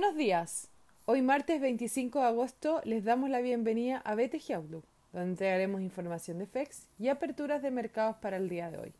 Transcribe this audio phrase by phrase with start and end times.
[0.00, 0.68] Buenos días.
[1.06, 6.38] Hoy martes 25 de agosto les damos la bienvenida a BTG Outlook, donde entregaremos información
[6.38, 8.92] de FEX y aperturas de mercados para el día de hoy.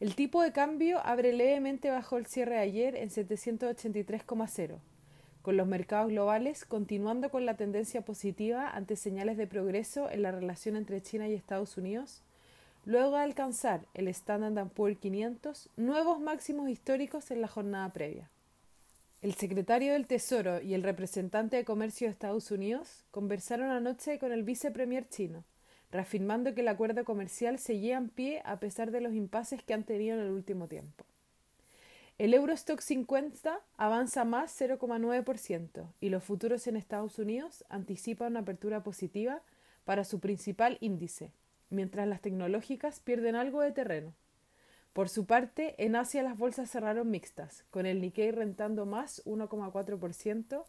[0.00, 4.76] El tipo de cambio abre levemente bajo el cierre de ayer en 783,0,
[5.40, 10.32] con los mercados globales continuando con la tendencia positiva ante señales de progreso en la
[10.32, 12.22] relación entre China y Estados Unidos,
[12.84, 18.28] luego de alcanzar el Standard Poor's 500 nuevos máximos históricos en la jornada previa.
[19.24, 24.32] El secretario del Tesoro y el representante de Comercio de Estados Unidos conversaron anoche con
[24.32, 25.44] el vicepremier chino,
[25.90, 29.84] reafirmando que el acuerdo comercial seguía en pie a pesar de los impases que han
[29.84, 31.06] tenido en el último tiempo.
[32.18, 38.82] El Eurostock 50 avanza más 0,9% y los futuros en Estados Unidos anticipan una apertura
[38.82, 39.40] positiva
[39.86, 41.32] para su principal índice,
[41.70, 44.12] mientras las tecnológicas pierden algo de terreno.
[44.94, 50.64] Por su parte, en Asia las bolsas cerraron mixtas, con el Nikkei rentando más 1,4%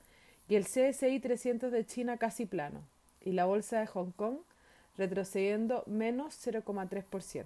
[0.50, 2.82] y el CSI 300 de China casi plano,
[3.22, 4.38] y la bolsa de Hong Kong
[4.98, 7.46] retrocediendo menos 0,3%.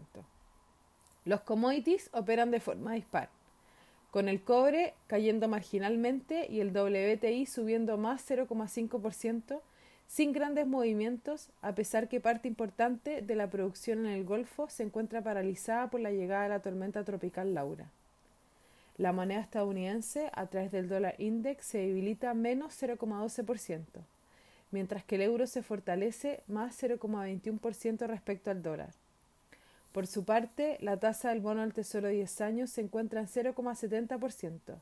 [1.26, 3.30] Los commodities operan de forma dispar,
[4.10, 9.60] con el cobre cayendo marginalmente y el WTI subiendo más 0,5%
[10.10, 14.82] sin grandes movimientos, a pesar que parte importante de la producción en el Golfo se
[14.82, 17.92] encuentra paralizada por la llegada de la tormenta tropical Laura.
[18.98, 23.84] La moneda estadounidense, a través del dólar index, se debilita menos 0,12%,
[24.72, 28.90] mientras que el euro se fortalece más 0,21% respecto al dólar.
[29.92, 33.28] Por su parte, la tasa del bono al Tesoro de 10 años se encuentra en
[33.28, 34.76] 0,70%,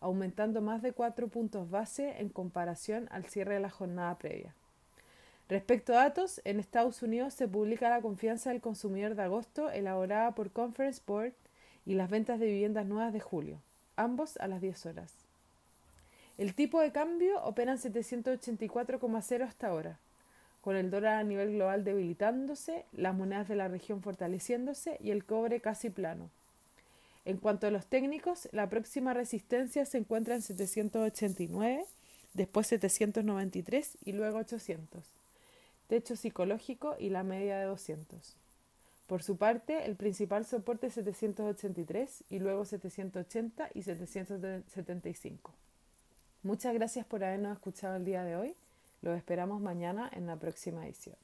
[0.00, 4.56] aumentando más de 4 puntos base en comparación al cierre de la jornada previa.
[5.52, 10.34] Respecto a datos, en Estados Unidos se publica la confianza del consumidor de agosto elaborada
[10.34, 11.34] por Conference Board
[11.84, 13.60] y las ventas de viviendas nuevas de julio,
[13.96, 15.12] ambos a las 10 horas.
[16.38, 19.98] El tipo de cambio opera en 784,0 hasta ahora,
[20.62, 25.26] con el dólar a nivel global debilitándose, las monedas de la región fortaleciéndose y el
[25.26, 26.30] cobre casi plano.
[27.26, 31.84] En cuanto a los técnicos, la próxima resistencia se encuentra en 789,
[32.32, 35.21] después 793 y luego 800
[35.88, 38.36] techo psicológico y la media de 200.
[39.06, 45.52] Por su parte, el principal soporte es 783 y luego 780 y 775.
[46.42, 48.54] Muchas gracias por habernos escuchado el día de hoy.
[49.02, 51.16] Los esperamos mañana en la próxima edición.